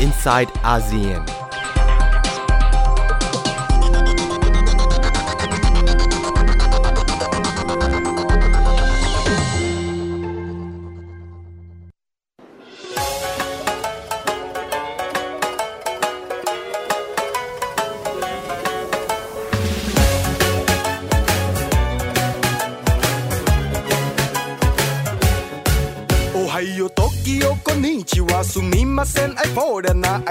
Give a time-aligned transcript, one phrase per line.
[0.00, 1.39] inside ASEAN.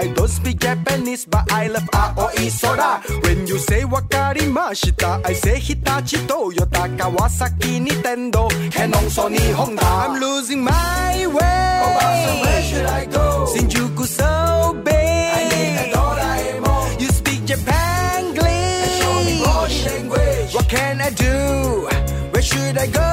[0.00, 5.58] I don't speak Japanese, but I love Aoi Sora When you say wakarimashita, I say
[5.58, 12.86] Hitachi, Toyota, Kawasaki, Nintendo Canon, Sony, Honda I'm losing my way oh, so where should
[12.86, 13.46] I go?
[13.52, 17.00] Shinjuku so big I need a Doraemon.
[17.02, 20.54] You speak Japanese Show me body language.
[20.54, 21.88] What can I do?
[22.32, 23.09] Where should I go?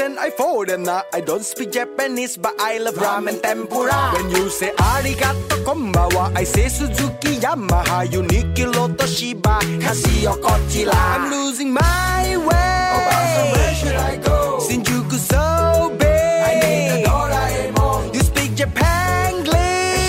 [0.00, 1.02] and I foreigner.
[1.12, 4.12] I don't speak Japanese, but I love ramen tempura.
[4.14, 10.94] When you say arigato konbawa, I say Suzuki Yamaha, Uniqlo Toshiba, Casio Kochila.
[10.94, 12.80] I'm losing my way.
[12.92, 14.58] Oh, Obasa, where should I go?
[14.66, 16.08] Shinjuku so big.
[16.08, 18.14] I need a Doraemon.
[18.14, 19.46] You speak Japanese.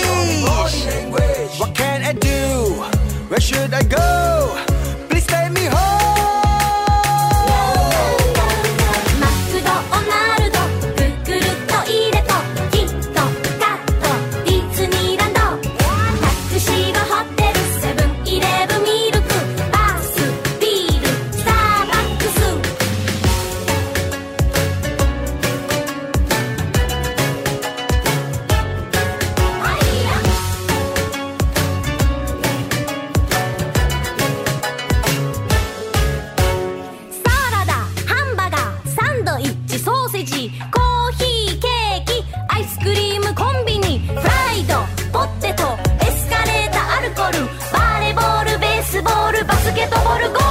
[0.01, 1.59] Show me body language.
[1.59, 2.73] What can I do?
[3.29, 4.10] Where should I go?
[42.83, 43.99] クリームコンビニ。
[43.99, 44.73] フライド
[45.13, 45.63] ポテト
[46.03, 50.50] エスカレーターアルコールバレーボールベースボールバスケットボールゴール。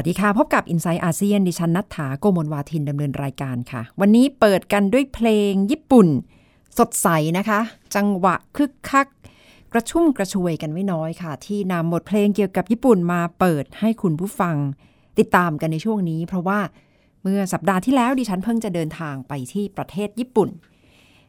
[0.00, 6.08] วัสดีค่ะ พบกับ i n s i ซต์อาเซียนดิฉันนัฐถาโกมลวาทินดำเนินรายการค่ะ วันนี้เปิดกันด้วยเพลงญี่ปุ่น
[6.78, 7.60] สดใสนะคะ
[7.94, 9.06] จังหวะคึกคัก
[9.72, 14.56] กระชุ่มกระชวยกันไม่น้อยค่ะ ที่นำบทเพลงเกี่ยวกับญี่ปุ่นมาเปิดให้คุณผู้ฟัง
[15.18, 16.60] ติดตามกันในช่วงนี้ เพราะว่า
[17.22, 20.48] เมื่อสัปดาห์ที่แล้วดิฉันเพิ่งจะเดินทางไปที่ประเทศญี่ปุ่น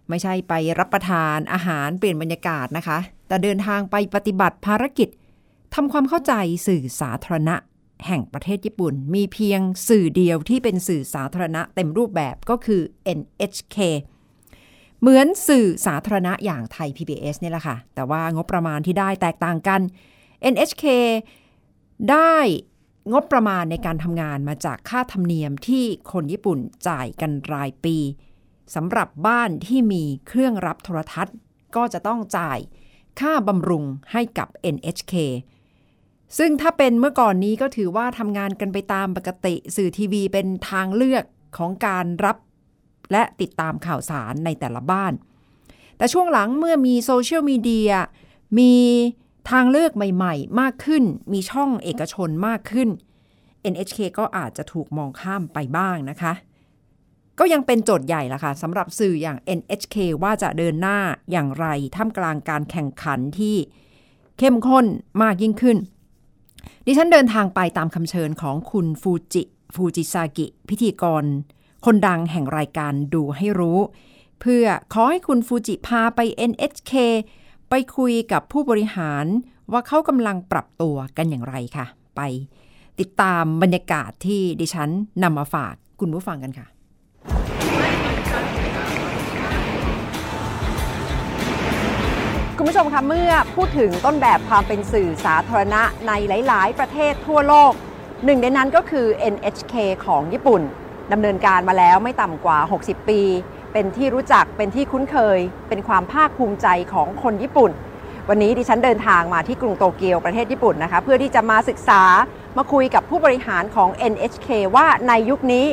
[0.09, 5.09] ไม่ใช่ไปรับประทานอาหารเปลี่ยนบรรยากาศนะคะ แต่เดินทางไปปฏิบัติภารกิจ
[5.75, 6.33] ทำความเข้าใจ
[6.67, 7.57] สื่อสาธารณะ
[8.07, 12.81] แห่งประเทศญี่ปุ่น มีเพียงสื่อเดียวที่เป็นสื่อสาธารณะเต็มรูปแบบก็คือ
[13.17, 13.77] NHK
[14.99, 19.81] เหมือนสื่อสาธารณะอย่างไทย PBS เนี่ยแหละค่ะ แต่ว่างบประมาณที่ได้แตกต่างกัน
[20.53, 20.85] NHK
[22.11, 22.35] ได้
[23.11, 27.97] งบประมาณในการทำงานมาจากค่าธรรมเนียมที่คนญี่ปุ่นจ่ายกันรายปี
[28.75, 31.35] สำหรับบ้านที่มีเครื่องรับโทรทัศน์
[31.75, 32.59] ก็จะต้องจ่าย
[33.19, 35.13] ค่าบำรุงให้กับ NHK
[36.37, 41.23] ซึ่งถ้าเป็นเมื่อก่อนนี้ก็ถือว่าทำงานกันไปตามปกติ สื่อทีวีเป็นทางเลือก
[41.57, 42.37] ของการรับ
[43.11, 45.13] และติดตามข่าวสารในแต่ละบ้าน
[45.97, 47.91] แต่ช่วงหลังเมื่อมีโซเชียลมีเดีย
[48.59, 48.73] มี
[49.51, 51.03] ทางเลือกใหม่ ๆ มากขึ้น
[51.33, 52.89] มีช่องเอกชนมากขึ้น
[53.73, 56.33] NHK ก็อาจจะถูกมองข้ามไปบ้างนะคะ
[57.39, 60.97] ก็ยังเป็นโจทย์ใหญ่ละค่ะสำหรับสื่ออย่าง NHK ว่าจะเดินหน้า
[61.31, 61.65] อย่างไร
[61.95, 63.55] ท่ามกลางการแข่งขันที่
[64.39, 64.85] เข้มข้น
[65.21, 65.77] มากยิ่งขึ้น
[66.85, 69.43] ดิฉันเดินทางไปตามคำเชิญของคุณฟูจิ
[69.75, 71.23] ฟูจิซากิ พิธีกร
[71.85, 73.79] คนดังแห่งรายการดูให้รู้
[74.41, 76.19] เพื่อขอให้คุณฟูจิพาไป
[76.51, 76.93] NHK
[77.69, 79.25] ไปคุยกับผู้บริหาร
[79.71, 81.85] ว่าเขากำลังปรับตัวกันอย่างไรค่ะ
[82.15, 82.21] ไป
[82.99, 84.89] ติดตามบรรยากาศที่ดิฉัน
[85.23, 86.67] นำมาฝากคุณผู้ฟังกันค่ะ
[92.63, 96.11] คุณผู้ชมคะเมื่อพูดถึงต้นแบบความเป็นสื่อสาธารณะใน
[96.47, 97.73] หลาย ๆ ประเทศทั่วโลก
[98.25, 99.73] หนึ่งในนั้นก็คือ NHK
[100.05, 100.61] ของญี่ปุ่น
[101.11, 103.21] ดำเนินการมาแล้วไม่ต่ำกว่า 60 ปี
[103.73, 107.71] เป็นที่รู้จักเป็นที่คุ้นเคย เป็นความภาคภูมิใจของคนญี่ปุ่น
[108.29, 112.01] วันนี้ดิฉันเดินทางมาที่กรุงโตเกียวประเทศญี่ปุ่นนะคะ เพื่อที่จะมาศึกษา
[112.57, 115.65] มาคุยกับผู้บริหารของ NHK ว่าในยุคนี้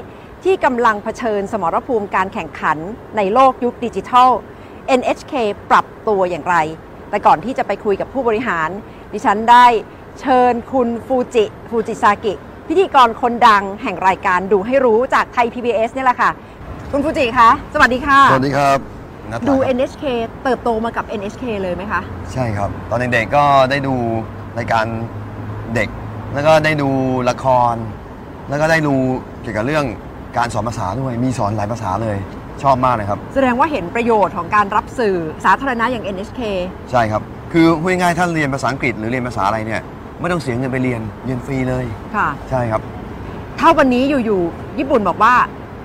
[0.44, 2.78] ที่กำลังเผชิญสมรภูมิการแข่งขัน
[3.16, 4.30] ในโลกยุคดิจิทัล
[4.98, 5.34] NHK
[5.70, 6.56] ปรับตัวอย่างไร
[7.10, 8.68] แต่ก่อนที่จะไปคุยกับผู้บริหาร
[9.12, 9.66] ดิฉันได้
[10.20, 12.34] เชิญคุณฟูจิฟูจิซากิ
[12.68, 16.30] พิธีกรคนดังแห่งรายการดูให้รู้จากไทย PBS นี่แหละค่ะ
[16.92, 18.78] คุณฟูจิคะ สวัสดีค่ะ สวัสดีครับ
[19.30, 20.04] นัทดูครับ NHK
[20.44, 22.00] เติบโตมากับ NHK เลยไหมคะ
[22.32, 23.94] ใช่ครับ ตอนเด็กๆก็ได้ดู
[24.58, 24.84] รายการ
[25.74, 25.88] เด็ก
[26.34, 26.90] แล้วก็ได้ดู
[27.30, 27.74] ละคร
[28.48, 28.94] แล้วก็ได้ดู
[29.42, 29.84] เกี่ยวกับเรื่อง
[30.36, 32.16] การสอนภาษาด้วย มีสอนหลายภาษาเลย
[32.62, 36.40] ชอบมากเลยครับ แสดงว่าเห็นประโยชน์ของการรับสื่อสาธารณะอย่าง NHK
[36.90, 37.22] ใช่ครับ
[37.52, 39.82] คือพูดง่ายๆถ้าเรียนภาษาอังกฤษหรือเรียนภาษาอะไรเนี่ย
[40.20, 41.84] ไม่ต้องเสียเงินไปเรียนเรียนฟรีเลย
[42.16, 42.82] ค่ะ ใช่ครับ
[43.60, 45.34] ถ้าวันนี้อยู่ๆญี่ปุ่นบอกว่า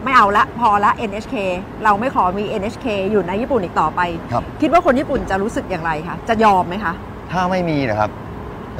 [0.03, 1.35] ไม่เอาละพอละ NHK
[1.83, 6.93] เราไม่ขอมี NHK อยู่ในญี่ปุ่นอีกต่อไปครับคิดว่าคนญี่ปุ่นจะรู้สึกอย่างไรคะจะยอมไหมคะ
[7.31, 8.09] ถ้าไม่มีนะครับ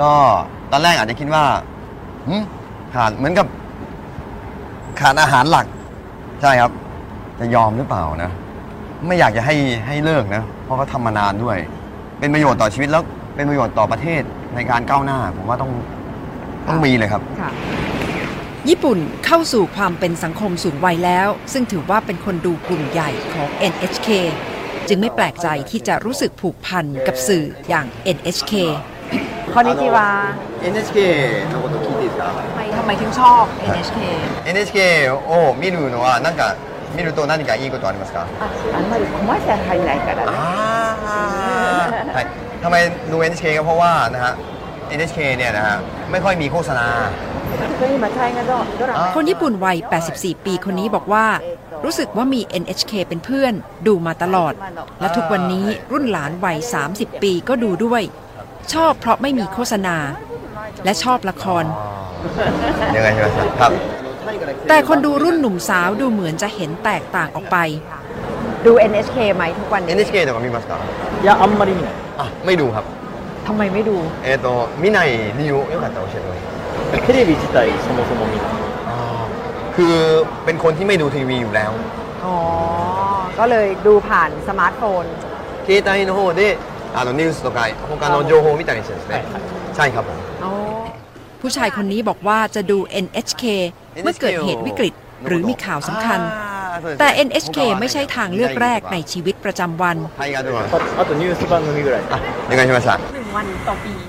[0.02, 0.12] ก็
[0.72, 1.44] ตอนแรกอาจจะคิดว่า
[2.28, 2.36] หึ
[2.94, 3.48] ขาดเหมือนกับ
[5.00, 5.66] ขาดอาหารหลัก
[6.42, 6.72] ใช่ครับ
[7.43, 8.31] จะยอมหรือเปล่านะ
[9.07, 11.59] ไม่อยากจะให้ให้เลิกนะ เพราะเขาทำมานานด้วย
[12.19, 13.03] เป็นประโยชน์ต่อชีวิตแล้ว
[13.37, 14.23] เป็นประโยชน์ต่อประเทศ
[14.55, 15.71] ในการก้าวหน้า ผมว่าต้อง
[16.69, 17.51] ต้องมีเลยครับ ค่ะ
[18.69, 24.09] ญี่ปุ่นเข้าสู่ความเป็นสังคมสูงวัยแล้ว ซึ่งถือว่าเป็นคนดูกลุ่มใหญ่ของ NHK
[24.89, 27.87] จึงไม่แปลกใจที่จะรู้สึกผูกพันกับสื่ออย่าง
[28.17, 28.53] NHK
[29.53, 30.11] คอนนิจิวา
[30.73, 30.99] NHK
[31.53, 32.23] のこと聞いていいですか
[32.77, 33.43] ทำไมถึงชอบ
[33.75, 33.99] NHK
[34.55, 34.79] NHK
[35.31, 36.43] を見るのは何か
[36.97, 38.27] 見ると何かいいことありますか
[38.73, 40.33] あんまりコマーシャル入んないからね。
[42.17, 42.27] はい
[42.63, 42.77] ทำไม
[43.13, 44.35] ดู NHK ก็เพราะว่านะฮะ
[44.99, 45.77] NHK เนี่ยนะฮะ
[46.11, 46.89] ไม่ค่อยมีโฆษณา
[47.79, 49.77] それ今大河ドドラマ คนญี่ปุ่นวัย
[50.13, 51.27] 84 ปีคนนี้บอกว่า
[51.85, 53.55] รู้สึกว่ามี NHK เป็นเพื่อน
[53.87, 54.53] ดูมาตลอด
[55.01, 56.59] และทุกวันนี้รุ่นหลานวัย
[56.91, 58.03] 30 ปีก็ดูด้วย
[58.73, 59.97] ชอบเพราะไม่มีโฆษณา
[60.85, 61.65] และชอบละคร
[62.97, 63.29] ยังไงใช่ไหม
[63.61, 63.73] ครับ
[64.69, 67.57] แต่คนดูรุ่นหนุ่มสาวดูเหมือนจะเห็นแตกต่างออกไป
[68.67, 70.73] ดู NHK ไหมทุกวันนี้ NHK とか見ますか
[71.23, 72.85] いやあんまり見ない อ่ะไม่ดูครับ
[73.47, 73.97] ทำไมไม่ดู
[74.27, 74.49] えっ、と
[74.83, 75.09] 見ない
[75.39, 76.41] 理由よかったら教えてくださ
[76.99, 78.47] いテレビ自体そもそも見ない
[78.91, 78.99] อ่า
[79.77, 79.95] คือ
[80.45, 81.71] เป็นคนที่ไม่ดูทีวีอยู่แล้ว
[82.25, 82.35] อ๋อ
[83.39, 85.05] ก็เลยดูผ่านสมาร์ทโฟน
[85.67, 86.43] 携帯の方で
[86.97, 87.59] あのニュースとか
[88.01, 89.15] 他の情報を見たりしてですね
[89.77, 90.19] ใช่ครับผม
[91.41, 93.45] ผู้ชายคนนี้บอกว่าจะดู NHK
[94.04, 94.94] เมื่อเกิดเหตุวิกฤต
[95.28, 96.20] หรือมีข่าวสำคัญ
[97.00, 99.98] แต่ NHK ไม่ใช่ทางเลือกแรกในชีวิตประจำวัน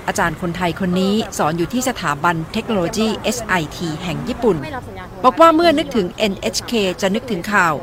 [0.07, 4.57] อาจารย์คนไทยคนนี้สอนอยู่ที่สถาบันเทคโนโลยี SIT แห่งญี่ปุ่น
[5.23, 7.73] บอกว่าเมื่อนึกถึง NHK จะนึกถึงข่าว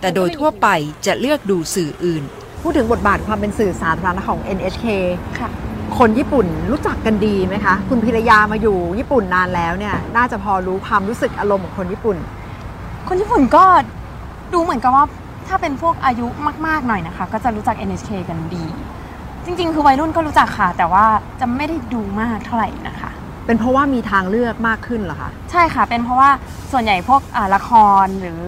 [0.00, 0.68] แต่โดยทั่วไป
[1.06, 2.22] จะเลือกดูสื่ออื่น
[2.62, 4.86] พูดถึงบทบาทความเป็นสื่อสาธารณะของ NHK
[5.38, 5.50] ค่ะ
[5.98, 12.16] คนญี่ปุ่นรู้จักกันดีไหมคะ คุณพิรยามาอยู่ญี่ปุ่นนานแล้วเนี่ย น่าจะพอรู้ความรู้สึกอารมณ์ของคนญี่ปุ่น
[13.08, 13.64] คนญี่ปุ่นก็
[14.54, 15.04] ดูเหมือนกับว่า
[15.48, 16.26] ถ้าเป็นพวกอายุ
[16.66, 18.64] มาก ๆ หน่อยนะคะ ก็จะรู้จัก NHK กันดี
[19.44, 21.04] จริง ๆ คือวัยรุ่นก็รู้จักค่ะ แต่ว่า
[21.40, 23.10] จะไม่ได้ดูมากเท่าไหร่นะคะ
[23.46, 26.30] เป็นเพราะว่ามีทางเลือกมากขึ้นเหรอคะใช่ค่ะ เป็นเพราะว่า
[26.72, 27.70] ส่วนใหญ่พวกอ่าละค
[28.04, 28.40] รหรือ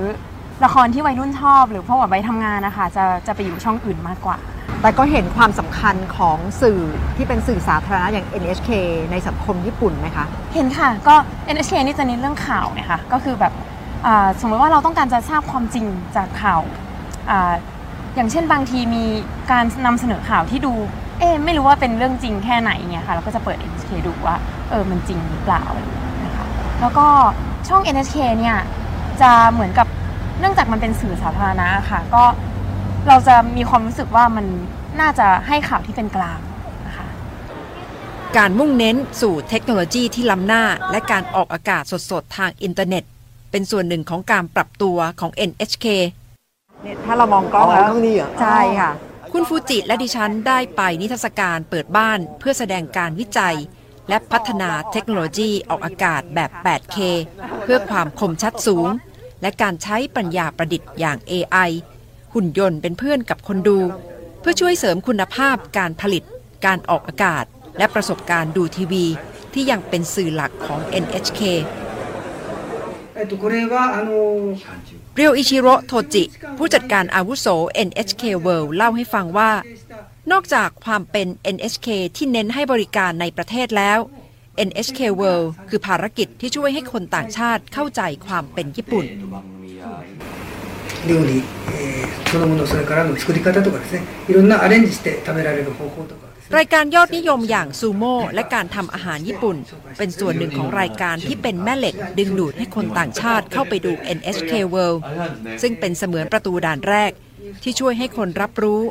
[0.65, 4.37] ละครที่วัยรุ่นชอบ หรือพวกแบบวัยทำงานนะคะจะจะไปอยู่ช่องอื่นมากกว่า
[4.85, 6.81] แต่ก็เห็นความสำคัญของสื่อ
[7.17, 8.71] ที่เป็นสื่อสาธารณะอย่าง NHK
[9.11, 11.15] ในสังคมญี่ปุ่นไหมคะ เห็นค่ะ ก็
[11.55, 13.53] NHK นี่จะเน้นเรื่องข่าวนะคะก็คือแบบ
[14.41, 15.87] สมมติว่าเราต้องการจะทราบความจริง
[16.17, 16.61] จากข่าว
[17.31, 17.33] อ
[18.15, 19.05] อย่างเช่นบางทีมี
[19.53, 20.73] การนำเสนอข่าวที่ดู
[21.19, 24.37] เอ๊ะไม่รู้ว่าเป็นเรื่องจริงแค่ไหนเงี้ยค่ะเราก็จะเปิด NHK ดูว่า
[24.71, 25.65] เออมันจริงหรือเปล่า
[26.25, 26.47] นะคะ
[26.81, 27.07] แล้วก็
[27.69, 28.57] ช่อง NHK เนี่ย
[29.21, 29.87] จะเหมือนกับ
[30.41, 32.25] เนื่องจากมันเป็นสื่อสาธารณะค่ะ ก็
[33.09, 34.47] เราจะมีความรู้สึกว่ามัน
[35.01, 36.39] น่าจะให้ข่าวที่เป็นกลาง
[36.87, 37.07] นะคะ
[38.37, 43.05] การมุ่งเน้นสู่เทคโนโลยีที่ล้ำหน้า และการออกอากาศสดๆ ทางอินเทอร์เน็ต
[43.51, 45.87] เป็นส่วนหนึ่งของการปรับตัวของ NHK
[46.83, 48.91] เนี่ยถ้าเรามองกล้องแล้วข้างนี้อะใช่ค่ะ
[49.33, 53.57] คุณฟูจิและดิฉันได้ไปนิทรรศการเปิดบ้านเพื่อแสดงการวิจัย
[54.09, 56.97] และพัฒนาเทคโนโลยีออกอากาศแบบ 8K
[57.63, 58.89] เพื่อความคมชัดสูง
[59.43, 61.71] และการใช้ปัญญาประดิษฐ์อย่าง AI
[62.35, 63.79] หุ่นยนต์เป็นเพื่อนกับคนดู
[64.41, 66.23] เพื่อช่วยเสริมคุณภาพการผลิต
[66.67, 67.45] การออกอากาศ
[67.79, 69.05] และประสบการณ์ดูทีวี
[69.55, 71.41] ที่ยังเป็นสื่อหลักของ NHK
[75.15, 76.25] เรียวอิชิโรโทจิ
[76.59, 77.47] ผู้จัดการอาวุโส
[77.89, 79.51] NHK World เล่าให้ฟังว่า
[80.33, 83.99] นอกจากความเป็น NHK ที่เน้นให้บริการในประเทศแล้ว
[84.69, 89.05] NHK World คือภารกิจที่ช่วยให้คนต่างชาติเข้าใจความเป็นญี่ปุ่น
[91.08, 99.58] 料理、えーそのものそれからの作り方とかですねいろんなアレンジして食べられる方法とかですね รายการยอดนิยมอย่างซูโม่และการทำอาหารญี่ปุ่น
[99.98, 105.00] เป็นส่วนหนึ่งของรายการที่เป็นแม่เหล็ก ดึงดูดให้คนต่างชาติเข้าไปดู NHK World
[105.62, 107.12] ซึ่งเป็นเสมือนประตูด่านแรก
[107.64, 108.82] ที่ช่วยให้คนรับรู้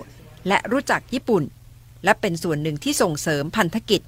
[0.49, 1.43] และรู้จักญี่ปุ่น
[2.05, 4.01] และเป็นส่วนหนึ่งที่ส่งเสริมพันธกิจ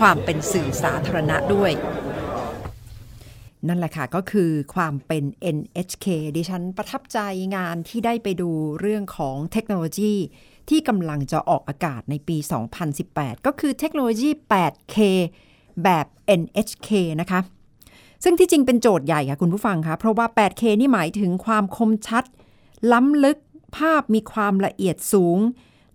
[0.00, 1.72] ความเป็นสื่อสาธารณะด้วย
[3.67, 5.23] นั่นแหละค่ะก็คือความเป็น
[5.57, 6.07] NHK
[6.37, 7.19] ดิฉันประทับใจ
[7.55, 10.13] งานที่ได้ไปดูเรื่องของเทคโนโลยี
[10.69, 12.37] ที่กำลังจะออกอากาศในปี
[12.91, 14.97] 2018 ก็คือเทคโนโลยี 8K
[15.83, 16.05] แบบ
[16.39, 16.89] NHK
[17.21, 17.39] นะคะ
[18.23, 22.23] ซึ่งที่จริงเป็นโจทย์ใหญ่ค่ะคุณผู้ฟังคะเพราะว่า 8K นี่หมายถึงความคมชัด
[22.91, 23.37] ล้ำลึก
[23.77, 25.39] ภาพมีความละเอียดสูง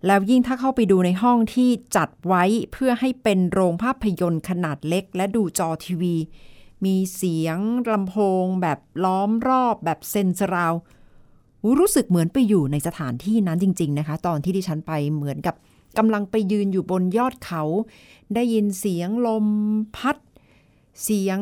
[0.05, 6.15] แล้วยิ่งถ้าเข้าไปดูในห้องที่จัดไว้เพื่อให้เป็นโรงภาพยนตร์ขนาดเล็ก และดูจอทีวี
[6.85, 7.57] มีเสียง
[7.89, 10.73] ลำโพง แบบล้อมรอบแบบเซนเซอราว
[11.79, 15.55] รู้สึกเหมือนไปอยู่ในสถานที่นั้นจริง ๆ นะคะ ตอนที่ดิฉันไปเหมือนกับ
[15.97, 17.63] กำลังไปยืนอยู่บนยอดเขา
[18.35, 19.45] ได้ยินเสียงลม
[19.97, 20.17] พัด
[21.03, 21.39] เสียง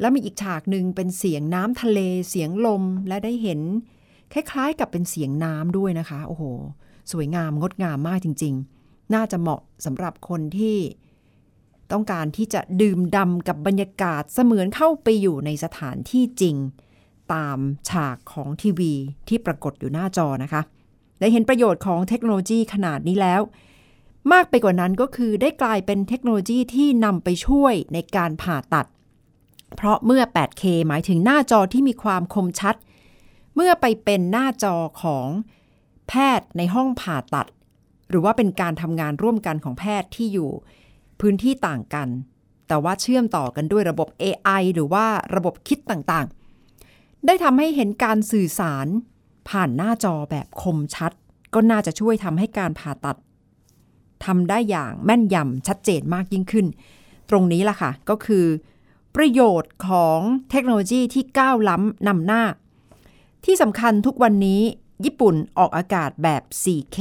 [0.00, 1.98] แล้วมีอีกฉากหนึ่งเป็นเสียงน้ำทะเล
[2.28, 3.60] เสียงลมและได้เห็น
[4.32, 6.44] คล้ายๆ กับเป็นเสียงน้ำด้วยนะคะ โอ้โห
[7.12, 10.76] สวยงามงดงามมากจริง ๆ น่าจะเหมาะสำหรับคนที่
[11.94, 16.56] ต้องการที่จะดื่มดำกับบรรยากาศเสมือนเข้าไปอยู่ในสถานที่จริง
[17.34, 17.58] ตาม
[17.88, 18.92] ฉากของทีวี
[19.28, 20.62] ที่ปรากฏอยู่หน้าจอนะคะ
[21.20, 23.40] ได้เห็นประโยชน์ของเทคโนโลยีขนาดนี้แล้ว
[24.32, 28.86] มากไปกว่านั้นก็คือได้กลายเป็นเทคโนโลยีที่นำไปช่วยในการผ่าตัด
[29.76, 32.74] เพราะเมื่อ 8K หมายถึงหน้าจอที่มีความคมชัด
[33.54, 35.28] เมื่อไปเป็นหน้าจอของ
[36.08, 37.46] แพทย์ในห้องผ่าตัด
[38.10, 40.50] หรือว่าเป็นการทำงานร่วมกันของแพทย์ที่อยู่
[41.20, 42.08] พื้นที่ต่างกัน
[42.68, 48.86] แต่ว่าเชื่อมต่อกันด้วยระบบ AI หรือว่าระบบคิดต่างๆ ได้ทำให้เห็นการสื่อสาร
[49.48, 51.12] ผ่านหน้าจอแบบคมชัด
[51.54, 53.16] ก็น่าจะช่วยทำให้การผ่าตัด
[54.24, 56.66] ทำได้อย่างแม่นยำชัดเจนมากยิ่งขึ้น
[57.30, 58.46] ตรงนี้ล่ะค่ะ ก็คือ
[59.16, 60.18] ประโยชน์ของ
[60.50, 62.42] เทคโนโลยีที่ก้าวล้ำนำหน้า
[63.44, 64.60] ที่สำคัญทุกวันนี้
[65.04, 66.98] ญี่ปุ่นออกอากาศแบบ 4K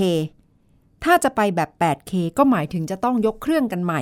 [1.03, 4.01] ถ้าจะไปแบบ 8K ก็หมายถึงจะต้องยกเครื่องกันใหม่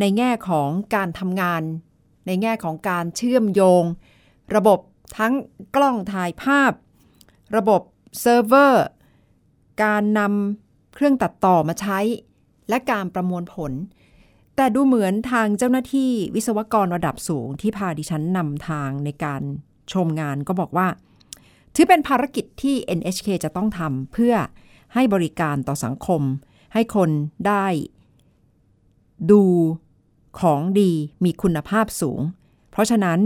[0.00, 1.62] ในแง่ของการทำงาน
[2.26, 3.84] ในแง่ของการเชื่อมโยง
[4.56, 4.80] ระบบ
[5.18, 5.34] ทั้ง
[5.76, 6.72] กล้องถ่ายภาพ
[7.56, 7.80] ระบบ
[8.20, 8.84] เซิร์ฟเวอร์
[9.84, 11.98] การนำเครื่องตัดต่อมาใช้
[12.68, 13.72] และการประมวลผล
[14.56, 19.42] แต่ดูเหมือนทางเจ้าหน้าที่วิศวกรระดับสูงที่พาดิฉันนำทางในการ
[19.92, 20.88] ชมงานก็บอกว่า
[21.74, 24.34] ถือเป็นภารกิจที่ NHK จะต้องทำเพื่อ
[24.96, 26.22] ให้บริการต่อสังคม
[26.74, 27.10] ให้คน
[27.46, 27.66] ได้
[29.30, 29.42] ดู
[30.40, 30.92] ของดี
[31.24, 32.20] มีคุณภาพสูง
[32.70, 33.18] เพราะฉะนั้น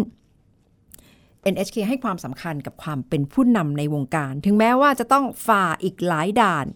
[1.53, 6.67] NHK ให้ความสำคัญกับความเป็นผู้นำในวงการ ถึงแม้ว่าจะต้องฝ่าอีกหลายด่าน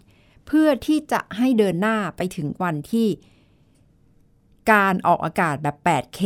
[0.47, 3.09] เพื่อที่จะให้เดินหน้าไปถึงวันที่
[4.73, 6.21] การออกอากาศแบบ 8K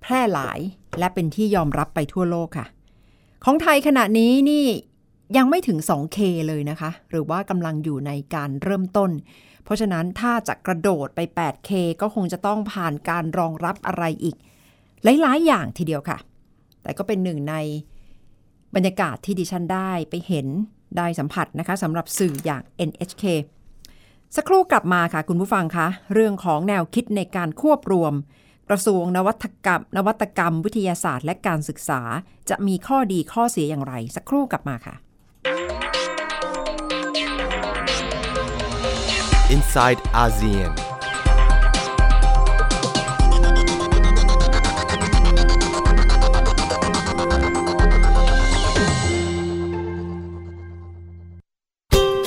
[0.00, 0.58] แพร่หลาย
[0.98, 2.66] และเป็นที่ยอมรับไปทั่วโลกค่ะ
[3.44, 4.66] ของไทยขณะนี้นี่
[5.36, 6.18] ยังไม่ถึง 2K
[6.48, 9.10] เลยนะคะ หรือว่ากำลังอยู่ในการเริ่มต้น
[9.64, 11.70] เพราะฉะนั้นถ้าจะกระโดดไป 8K
[12.00, 14.36] ก็คงจะต้องผ่านการรองรับอะไรอีก
[15.04, 16.18] หลาย ๆ อย่างทีเดียวค่ะ
[16.82, 17.54] แต่ก็เป็นหนึ่งใน
[18.74, 20.46] บรรยากาศที่ดิฉันได้ไปเห็น
[20.96, 23.24] ได้สัมผัสนะคะสำหรับสื่ออย่าง NHK
[24.36, 28.12] สักครู่กลับมาค่ะคุณผู้ฟังคะ เรื่องของแนวคิดในการควบรวม
[28.70, 32.00] กระทรวงนวัตกรรม นวัตกรรม วิทยาศาสตร์ และการศึกษา
[32.50, 34.94] จะมีข้อดีข้อเสียอย่างไร สักครู่กลับมาค่ะ
[39.50, 40.72] inside ASEAN.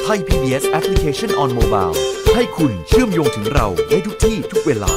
[0.06, 1.96] Thai PBS Application on Mobile
[2.36, 4.94] ให้คุณเชื่อมโยงถึงเราได้ทุกที่ทุกเวลา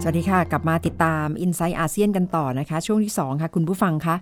[0.02, 4.16] สวัสดีค่ะ กลับมาติดตาม i n s i ซต์อาเซียนกันต่อนะคะ ช่วงที่ 2 ค่ะ คุณผู้ฟังคะ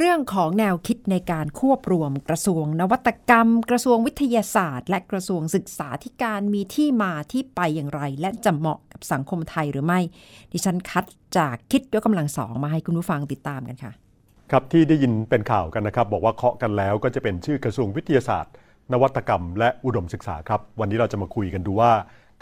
[0.00, 10.00] เรื่องของแนวคิดในการควบรวมกระทรวงนวัตกรรม กระทรวงวิทยาศาสตร์ และกระทรวงศึกษาธิการมีที่มาที่ไปอย่างไร และจะเหมาะกับสังคมไทยหรือไม่
[10.52, 11.04] ดิฉันคัด
[11.38, 13.92] จากคิดยกกำลังสองมาให้คุณผู้ฟังติดตามกันค่ะ
[14.50, 18.52] ครับที่ได้ยินเป็นข่าวกันนะครับ บอกว่าเคาะกันแล้วก็จะเป็นชื่อกระทรวงวิทยาศาสตร์
[18.92, 21.92] นวัตกรรม และอุดมศึกษาครับ วันนี้เราจะมาคุยกันดูว่า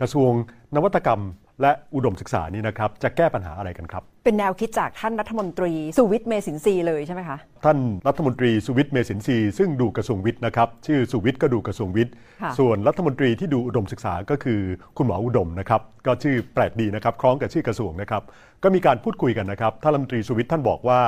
[0.01, 0.31] กระทรวง
[0.75, 1.21] นวัตกรรม
[1.61, 14.61] และอุดมศึกษานี้นะครับจะแก้ปัญหาอะไรกันครับ เป็นแนวคิดจากท่านรัฐมนตรีสุวิทย์เมสินทรีย์เลยใช่ไหมคะ ท่านรัฐมนตรีสุวิทย์เมสินทรีย์ซึ่งดูกระทรวงวิทย์นะครับ ชื่อสุวิทย์ก็ดูกระทรวงวิทย์ค่ะส่วนรัฐมนตรีที่ดูอุดมศึกษาก็คือ
[14.97, 18.23] คุณหมออุดมนะครับ ก็ชื่อแปลกดีนะครับ คล้องกับชื่อกระทรวงนะครับ
[18.63, 21.01] ก็มีการพูดคุยกันนะครับ ท่านรัฐมนตรีสุวิทย์ท่านบอกว่า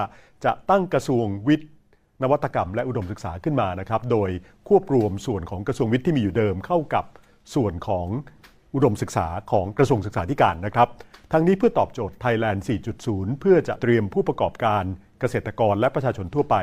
[0.45, 1.71] จะตั้งกระทรวงวิทย์
[2.23, 4.31] นวัตกรรมและอุดมศึกษาขึ้นมานะครับ โดย
[4.69, 7.05] ควบรวมส่วนของกระทรวงวิทย์ที่มีอยู่เดิมเข้ากับ
[7.55, 8.07] ส่วนของ
[8.75, 10.89] อุดมศึกษาของกระทรวงศึกษาธิการนะครับ
[11.33, 12.61] ทั้งนี้เพื่อตอบโจทย์ Thailand
[13.01, 14.85] 4.0 เพื่อจะเตรียมผู้ประกอบการ
[15.21, 16.57] เกษตรกรและประชาชนทั่วไป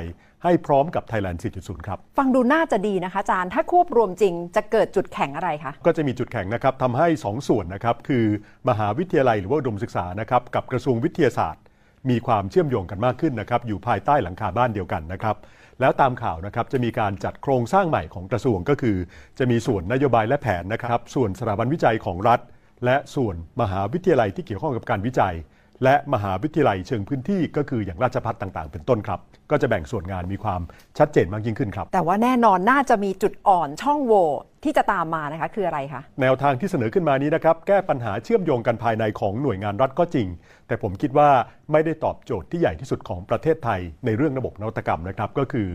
[0.43, 8.25] ให้พร้อมกับ Thailand 4.0 ครับ ฟังดูน่าจะดีนะคะอาจารย์ ถ้าควบรวมจริงจะเกิดจุดแข็งอะไรคะ ก็จะมีจุดแข็งนะครับทำให้ 2 ส่วนนะครับ คือ
[8.69, 11.63] มหาวิทยาลัยหรือว่าอุดมศึกษานะครับกับกระทรวงวิทยาศาสตร์
[12.09, 15.35] มีความเชื่อมโยงกันมากขึ้นนะครับอยู่ภายใต้หลังคาบ้านเดียวกันนะครับ
[15.79, 18.97] แล้วตามข่าวนะครับจะมีการจัดโครงสร้างใหม่ของกระทรวงก็คือ
[19.39, 22.39] จะมีส่วนนโยบายและแผนนะครับ ส่วนสถาบันวิจัยของรัฐ
[22.85, 25.35] และส่วนมหาวิทยาลัยที่เกี่ยวข้องกับการวิจัย
[25.83, 29.19] และมหาวิทยาลัยเชิงพื้นที่ก็คืออย่างราชพัฒต่างๆ เป็นต้นครับ
[29.51, 30.61] ก็จะแบ่งส่วนงานมีความ
[30.97, 34.27] ชัดเจนมากยิ่งขึ้นครับ แต่ว่าแน่นอนน่าจะมีจุดอ่อนช่องโหว่
[34.63, 40.27] ที่จะตามมานะคะคืออะไรคะ แนวทางที่เสนอขึ้นมานี้นะครับแก้ปัญหาเชื่อมโยงกันภายในของหน่วยงานรัฐก็จริง
[40.67, 41.29] แต่ผมคิดว่า
[41.71, 45.67] ไม่ได้ตอบโจทย์ที่ใหญ่ที่สุดของประเทศไทย ในเรื่องระบบนวัตกรรมนะครับ ก็คือ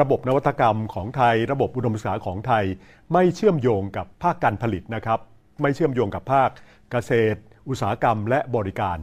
[0.00, 2.64] ระบบนวัตกรรมของไทย ระบบอุดมศึกษาของไทย
[3.12, 5.18] ไม่เชื่อมโยงกับภาคการผลิตนะครับ
[5.62, 6.50] ไม่เชื่อมโยงกับภาค
[6.90, 8.98] เกษตร อุตสาหกรรม และบริการ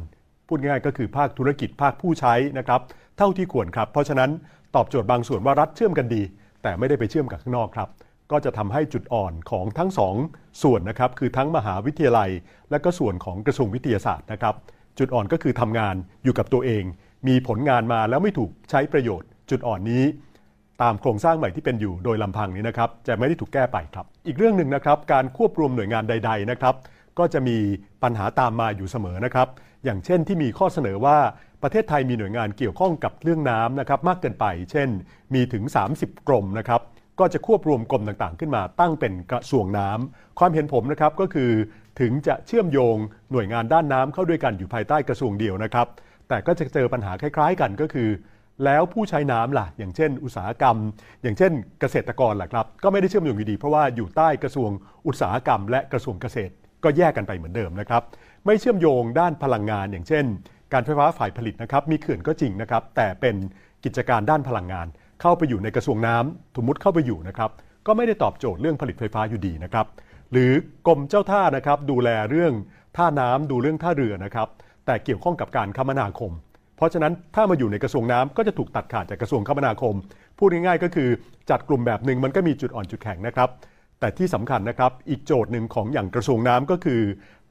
[0.48, 2.82] พูดง่ายๆก็คือภาคธุรกิจภาคผู้ใช้นะครับ
[3.18, 4.30] เท่าที่ควรครับ เพราะฉะนั้น
[4.76, 6.24] ตอบโจทย์บางส่วนว่ารัฐเชื่อมกันดี
[6.64, 7.90] แต่ไม่ได้ไปเชื่อมกับข้างนอกครับ
[8.32, 10.16] ก็จะทำให้จุดอ่อนของทั้งสอง
[10.64, 12.30] ส่วนนะครับคือทั้งมหาวิทยาลัย
[12.72, 14.56] และก็ส่วนของกระทรวงวิทยาศาสตร์นะครับ
[15.00, 16.84] จุดอ่อนก็คือทำงานอยู่กับตัวเอง
[17.28, 20.04] มีผลงานมาแล้วไม่ถูกใช้ประโยชน์ จุดอ่อนนี้
[20.82, 26.76] ตามโครงสร้างใหม่ที่เป็นอยู่โดยลำพังนี้นะครับจะไม่ได้ถูกแก้ไปครับ อีกเรื่องหนึ่งนะครับ การควบรวมหน่วยงานใด ๆนะครับ
[27.20, 27.58] ก็จะมี
[28.04, 29.48] ปัญหาตามมาอยู่เสมอนะครับ
[29.86, 31.18] อย่างเช่นที่มีข้อเสนอว่า
[31.64, 34.90] ประเทศไทยมีหน่วยงานเกี่ยวข้องกับเรื่องน้ำนะครับมากเกินไป เช่น
[35.34, 35.64] มีถึง
[35.96, 36.82] 30 กรมนะครับ
[37.20, 41.52] ก็จะควบรวมกรมต่างๆ ขึ้นมาตั้งเป็นกระทรวงน้ำความเห็นผมนะครับก็คือ
[42.00, 42.98] ถึงจะเชื่อมโยง
[43.32, 45.88] หน่วยงานด้านน้ำเข้าด้วยกันอยู่ภายใต้กระทรวงเดียวนะครับ
[46.30, 48.10] แต่ก็จะเจอปัญหาคล้าย ๆ กันก็คือ
[48.66, 50.78] แล้วผู้ใช้น้ำล่ะ อย่างเช่น อุตสาหกรรม
[51.24, 54.70] อย่างเช่น เกษตรกรล่ะครับก็ไม่ได้เชื่อมโยงอยู่ดี เพราะว่าอยู่ใต้กระทรวง
[55.08, 58.04] อุตสาหกรรม และกระทรวงเกษตร ก็แยกกันไปเหมือนเดิมนะครับ
[58.46, 60.26] ไม่เชื่อมโยงด้านพลังงาน อย่างเช่น
[60.74, 63.36] การไฟฟ้าฝ่ายผลิตนะครับมีเขื่อนก็จริงนะครับ แต่เป็น
[63.84, 64.88] กิจการด้านพลังงาน
[65.22, 67.52] เข้าไปอยู่ในกระทรวงน้ำสมมติเข้าไปอยู่นะครับ
[67.88, 69.86] ก็ไม่ได้ตอบโจทย์เรื่องผลิตไฟฟ้าอยู่ดีนะครับ
[70.32, 70.52] หรือ
[70.88, 72.54] กรมเจ้าท่านะครับดูแลเรื่อง
[72.98, 74.48] ท่าน้ำดูเรื่องท่าเรือนะครับ
[74.86, 76.32] แต่เกี่ยวข้องกับการคมนาคม
[76.78, 79.96] เพราะฉะนั้นถ้ามาอยู่ในกระทรวงน้ำก็จะถูกตัดขาดจากกระทรวงคมนาคม
[80.38, 81.10] พูดง่ายๆก็คือ
[81.50, 83.50] จัดกลุ่มแบบหนึ่งมันก็มีจุดอ่อนจุดแข็งนะครับ
[84.00, 87.02] แต่ที่สำคัญนะครับ อีกโจทย์หนึ่งของอย่างกระทรวงน้ำก็คือ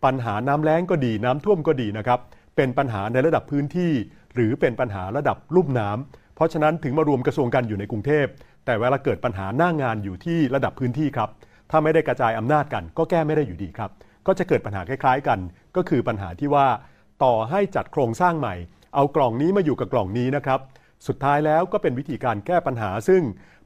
[0.05, 2.21] ปัญหาน้ำแล้งก็ดีน้ำท่วมก็ดีนะครับ
[2.57, 3.93] เป็นปัญหาในระดับพื้นที่
[4.35, 8.27] หรือเป็นปัญหาระดับลุ่มน้ำเพราะฉะนั้นถึงมารวมกระทรวงกันอยู่ในกรุงเทพ
[8.65, 11.29] แต่เวลาเกิดปัญหาหน้างานอยู่ที่ระดับพื้นที่ครับ
[11.71, 13.91] ถ้าไม่ได้กระจายอำนาจกัน ก็แก้ไม่ได้อยู่ดีครับ
[14.27, 15.39] ก็จะเกิดปัญหาคล้าย ๆ กัน
[15.77, 16.67] ก็คือปัญหาที่ว่า
[17.25, 18.55] ต่อให้จัดโครงสร้างใหม่
[18.95, 20.61] เอากล่องนี้มาอยู่กับกล่องนี้นะครับ
[21.07, 23.23] สุดท้ายแล้วก็เป็นวิธีการแก้ปัญหาซึ่ง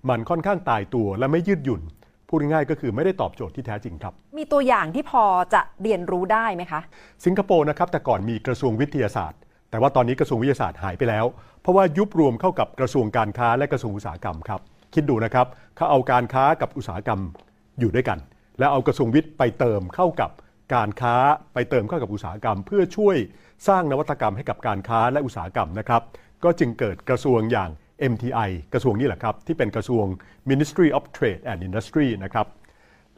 [0.09, 1.83] มันค่อนข้างตายตัวและไม่ยืดหยุ่น
[2.29, 6.81] พูดง่ายๆก็คือไม่ได้ตอบโจทย์ที่แท้จริงครับ มีตัวอย่างที่พอจะเรียนรู้ได้ไหมคะ
[7.25, 9.39] สิงคโปร์นะครับแต่ก่อนมีกระทรวงวิทยาศาสตร์
[9.71, 11.27] แต่ว่าตอนนี้กระทรวงวิทยาศาสตร์หายไปแล้ว
[11.63, 14.61] เพราะว่ายุบรวมเข้ากับกระทรวงการค้าและกระทรวงอุตสาหกรรมครับ
[14.95, 17.21] คิดดูนะครับเขาเอาการค้ากับอุตสาหกรรม
[17.81, 18.19] อยู่ด้วยกัน
[18.59, 20.31] แล้วเอากระทรวงวิทย์ไปเติมเข้ากับ
[20.75, 21.15] การค้า
[21.55, 23.17] ไปเติมเข้ากับอุตสาหกรรม เพื่อช่วย
[23.69, 26.03] สร้างนวัตกรรมให้กับการค้าและอุตสาหกรรมนะครับ
[26.45, 27.71] ก็จึงเกิดกระทรวงอย่าง
[28.13, 30.05] MTI กระทรวงนี้แหละครับ ที่เป็นกระทรวง
[30.51, 32.47] Ministry of Trade and Industry นะครับ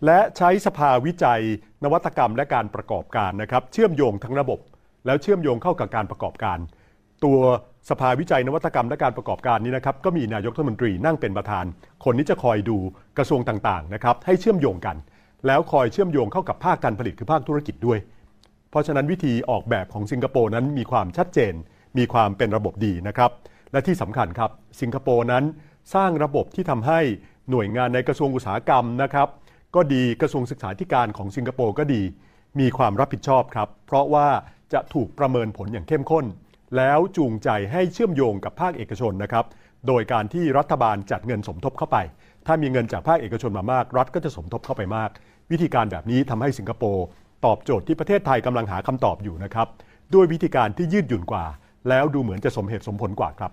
[0.05, 1.43] และใช้สภาวิจัย
[1.85, 4.59] นวัตกรรมและการประกอบการนะครับเชื่อมโยงทั้งระบบ
[5.07, 6.59] แล้วเชื่อมโยงเข้ากับการประกอบการ
[7.25, 7.39] ตัว
[7.91, 11.65] สภาวิจัยนวัตกรรมและการประกอบการนี้นะครับก็มีนายกรัฐมนตรีนั่งเป็นประธาน
[12.05, 12.77] คนนี้จะคอยดู
[13.19, 14.97] กระทรวงต่างๆนะครับให้เชื่อมโยงกัน
[15.47, 17.99] แล้วคอยเชื่อมโยงเข้ากับภาคการผลิตคือภาคธุรกิจด้วย
[18.71, 21.55] เพราะฉะนั้นวิธีออกแบบของสิงคโปร์นั้นมีความชัดเจน
[21.99, 23.31] มีความเป็นระบบดีนะครับ
[23.73, 25.45] และที่สำคัญครับ สิงคโปร์นั้น
[25.95, 27.01] สร้างระบบที่ทำให้
[27.51, 29.29] หน่วยงานในกระทรวงอุตสาหกรรมนะครับ
[29.75, 32.03] ก็ดีกระทรวงศึกษาธิการของสิงคโปร์ก็ดี
[32.61, 34.29] มีความรับผิดชอบครับ เพราะว่า
[34.73, 36.25] จะถูกประเมินผลอย่างเข้มข้น
[36.77, 39.45] แล้วจูงใจให้เชื่อมโยงกับภาคเอกชนนะครับ
[39.87, 41.97] โดยการที่รัฐบาลจัดเงินสมทบเข้าไป
[42.47, 45.11] ถ้ามีเงินจากภาคเอกชนมามาก รัฐก็จะสมทบเข้าไปมาก
[45.51, 47.05] วิธีการแบบนี้ทำให้สิงคโปร์
[47.45, 49.69] ตอบโจทย์ที่ประเทศไทยกำลังหาคำตอบอยู่นะครับ
[50.15, 51.45] ด้วยวิธีการที่ยืดหยุ่นกว่า
[51.89, 53.53] แล้วดูเหมือนจะสมเหตุสมผลกว่าครับ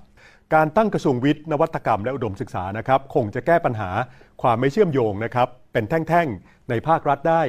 [0.54, 3.90] การตั้งกระทรวงวิทย์นวัตกรรมและอุดมศึกษานะครับคงจะแก้ปัญหา
[4.42, 7.42] ความไม่เชื่อมโยงนะครับเป็นแท่งๆในภาครัฐได้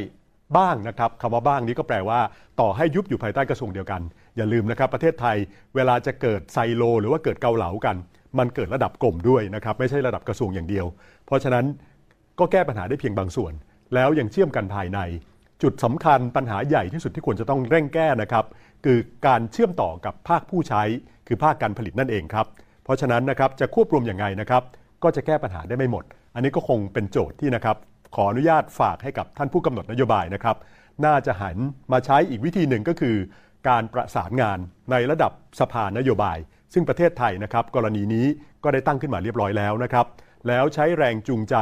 [0.59, 2.21] บ้างนะครับคำว่าบ้างนี้ก็แปลว่า
[2.61, 4.01] ต่อให้ยุบอยู่ภายใต้กระทรวงเดียวกัน
[4.37, 5.37] อย่าลืมนะครับประเทศไทย
[5.75, 7.97] เวลาจะเกิดไซโล หรือว่าเกิดเกาเหลากัน
[8.39, 10.87] มันเกิดระดับกลมด้วยนะครับไม่ใช่ระดับกระทรวงอย่างเดียว
[11.27, 11.65] เพราะฉะนั้น
[12.39, 13.53] ก็แก้ปัญหาได้เพียงบางส่วน
[13.95, 14.99] แล้วยังเชื่อมกันภายใน
[15.63, 18.45] จุดสำคัญปัญหาใหญ่ที่สุดที่ควรจะต้องเร่งแก้นะครับ
[18.85, 20.83] คือการเชื่อมต่อกับภาคผู้ใช้
[21.27, 22.47] คือภาคการผลิตนั่นเองครับ
[22.85, 24.63] เพราะฉะนั้นนะครับจะควบรวมอย่างไงนะครับ
[25.03, 27.77] ก็จะแก้ปัญหาได้ไม่หมด อันนี้ก็คงเป็นโจทย์ที่นะครับ
[28.15, 30.57] ขออนุญาตฝากให้กับท่านผู้กำหนดนโยบายนะครับ
[31.05, 31.57] น่าจะหัน
[31.93, 33.17] มาใช้อีกวิธีหนึ่งก็คือ
[33.69, 34.59] การประสานงาน
[34.91, 36.39] ในระดับสภานโยบาย
[36.73, 38.27] ซึ่งประเทศไทยนะครับ กรณีนี้
[38.65, 40.07] ก็ได้ตั้งขึ้นมาเรียบร้อยแล้วนะครับ
[40.49, 41.57] แล้วใช้แรงจูงใจ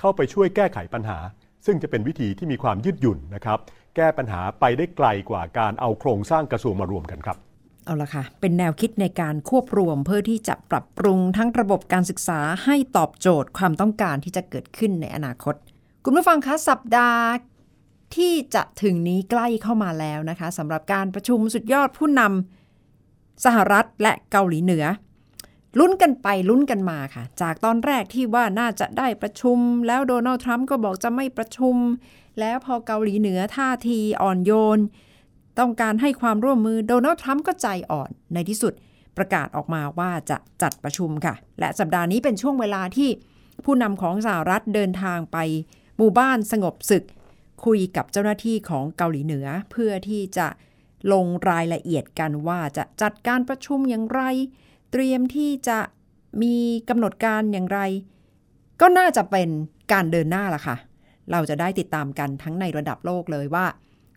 [0.00, 1.18] เข้าไปช่วยแก้ไขปัญหา
[1.66, 3.58] ซึ่งจะเป็นวิธีที่มีความยืดหยุ่นนะครับ
[3.96, 7.36] แก้ปัญหาไปได้ไกลกว่าการเอาโครงสร้างกระทรวงมารวมกันครับ
[7.84, 15.54] เอาละค่ะ เป็นแนวคิดในการควบรวมเพื่อที่จะปรับปรุงทั้งระบบการศึกษาให้ตอบโจทย์ความต้องการที่จะเกิดขึ้นในอนาคต
[16.04, 17.22] คุณผู้ฟังคะสัปดาห์
[18.16, 24.84] ที่จะถึงนี้ใกล้เข้ามาแล้วนะคะสำหรับการประชุมสุดยอดผู้นำสหรัฐและเกาหลีเหนือ
[25.78, 31.76] ลุ้นกันไปลุ้นกันมาค่ะ จากตอนแรกที่ว่าน่าจะได้ประชุม แล้วโดนัลด์ทรัมป์ก็บอกจะไม่ประชุม
[32.40, 34.78] แล้วพอเกาหลีเหนือท่าทีอ่อนโยน
[35.58, 38.72] ต้องการให้ความร่วมมือโดนัลด์ทรัมป์ก็ใจอ่อนในที่สุด
[39.16, 43.10] ประกาศออกมาว่าจะจัดประชุมค่ะ และสัปดาห์นี้เป็นช่วงเวลาที่
[43.64, 45.38] ผู้นำของสหรัฐเดินทางไป
[45.96, 47.04] หมู่บ้านสงบศึก
[47.64, 50.48] คุยกับเจ้าหน้าที่ของเกาหลีเหนือ เพื่อที่จะ
[51.12, 54.22] ลงรายละเอียดกันว่าจะจัดการประชุมอย่างไร
[54.90, 55.78] เตรียมที่จะ
[56.42, 56.56] มี
[56.88, 57.80] กำหนดการอย่างไร
[58.80, 59.48] ก็น่าจะเป็น
[59.92, 60.76] การเดินหน้าล่ะค่ะ
[61.32, 63.66] เราจะได้ติดตามกันทั้งในระดับโลกเลยว่า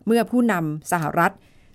[0.06, 1.32] เมื่อผู้นำสหรัฐ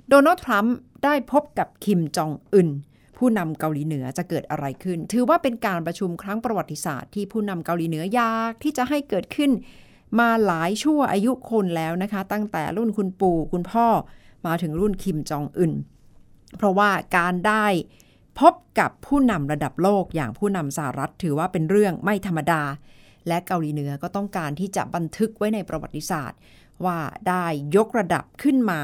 [0.10, 2.70] โดนัลด์ทรัมป์ได้พบกับคิมจองอึน
[3.18, 9.52] ผู้นำเกาหลีเหนือจะเกิดอะไรขึ้น ถือว่าเป็นการประชุมครั้งประวัติศาสตร์ที่ผู้นำเกาหลีเหนืออยากที่จะให้เกิดขึ้น
[10.20, 13.88] มาหลายชั่วอายุคนแล้วนะคะ ตั้งแต่รุ่นคุณปู่คุณพ่อ
[14.48, 15.74] มาถึงรุ่นคิมจองอึน
[16.58, 17.66] เพราะว่าการได้
[18.40, 22.62] พบกับผู้นำระดับโลกอย่างผู้นำสหรัฐถือว่าเป็นเรื่องไม่ธรรมดา
[23.28, 26.40] และเกาหลีเหนือก็ต้องการที่จะบันทึกไว้ในประวัติศาสตร์
[26.86, 27.46] ว่าได้
[27.76, 28.82] ยกระดับขึ้นมา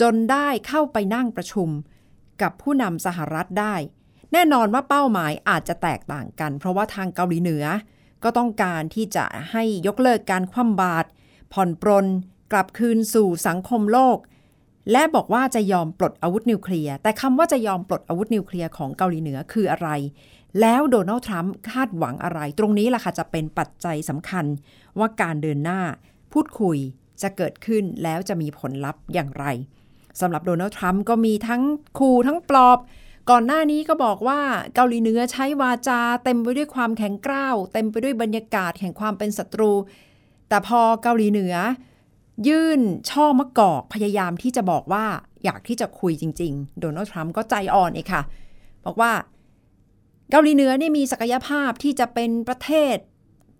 [0.00, 1.68] จนได้เข้าไปนั่งประชุม
[2.42, 3.74] กับผู้นำสหรัฐได้
[4.32, 7.64] แน่นอนว่าเป้าหมายอาจจะแตกต่างกัน เพราะว่าทางเกาหลีเหนือ
[8.24, 11.08] ก็ต้องการที่จะให้ยกเลิกการคว่ำบาตร
[11.52, 12.06] ผ่อนปรน
[12.52, 14.18] กลับคืนสู่สังคมโลก
[14.92, 19.88] และบอกว่าจะยอมปลดอาวุธนิวเคลียร์ แต่คำว่าจะยอมปลดอาวุธนิวเคลียร์ของเกาหลีเหนือคืออะไร
[20.60, 24.44] แล้วโดนัลด์ทรัมป์คาดหวังอะไร ตรงนี้ล่ะค่ะจะเป็นปัจจัยสำคัญ
[24.98, 25.80] ว่าการเดินหน้า
[26.32, 26.76] พูดคุย
[27.22, 29.44] จะเกิดขึ้นแล้วจะมีผลลัพธ์อย่างไร
[30.20, 31.62] สำหรับโดนัลด์ทรัมป์ก็มีทั้ง
[31.98, 32.78] คูทั้งปลอบ
[33.30, 34.40] ก่อนหน้านี้ก็บอกว่า
[34.74, 39.72] เกาหลีเหนือใช้วาจา เต็มไปด้วยความแข็งกร้าว เต็มไปด้วยบรรยากาศแห่งความเป็นศัตรู
[40.48, 41.54] แต่พอเกาหลีเหนือ
[42.46, 45.04] ยื่นช่อมะกอกพยายามที่จะบอกว่า
[45.44, 48.22] อยากที่จะคุยจริง ๆ โดนัลด์ทรัมป์ก็ใจอ่อนเองค่ะ
[48.84, 49.12] บอกว่า
[50.30, 52.96] เกาหลีเหนือเนี่ยมีศักยภาพที่จะเป็นประเทศ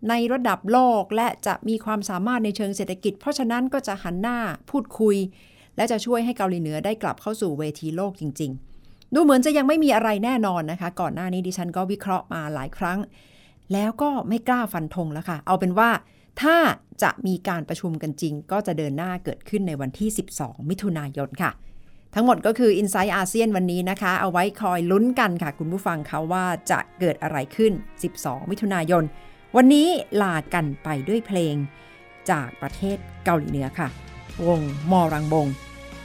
[0.09, 4.39] ในระดับโลกและจะมีความสามารถในเชิงเศรษฐกิจ เพราะฉะนั้นก็จะหันหน้า
[4.71, 5.17] พูดคุย
[5.77, 8.51] และจะช่วยให้เกาหลีเหนือได้กลับเข้าสู่เวทีโลกจริง
[8.83, 12.99] ๆ ดูเหมือนจะยังไม่มีอะไรแน่นอนนะคะ ก่อนหน้านี้ดิฉันก็วิเคราะห์มาหลายครั้ง
[13.73, 15.91] แล้วก็ไม่กล้าฟันธงแล้วค่ะ เอาเป็นว่า
[16.43, 16.57] ถ้า
[17.03, 21.51] จะมีการประชุมกันจริง ก็จะเดินหน้าเกิดขึ้นในวันที่ 12 มิถุนายนค่ะ
[22.15, 27.73] ทั้งหมดก็คือ i n s i ซต์อาเซียนวันนี้นะคะ เอาไว้คอยลุ้นกันค่ะ คุณผู้ฟังเขาว่าจะเกิดอะไรขึ้น
[28.13, 29.05] 12 มิถุนายน
[29.57, 29.89] วันนี้
[30.23, 31.55] ลากันไปด้วยเพลง
[32.31, 33.89] จากประเทศเกาหลีเหนือค่ะ
[34.47, 35.47] วงมอรังบง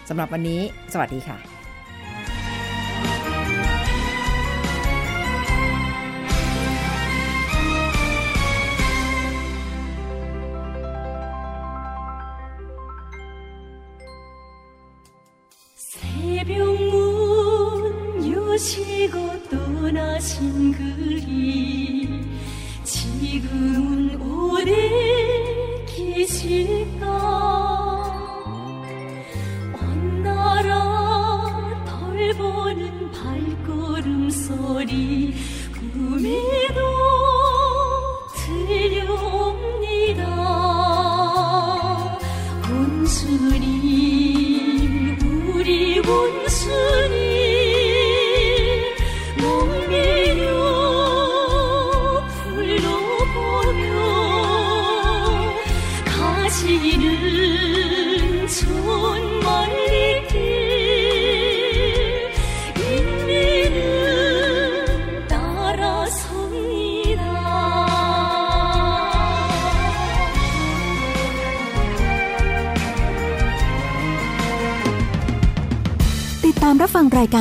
[0.09, 0.61] สำหรับวันนี้
[0.93, 1.52] สวัสดีค่ะ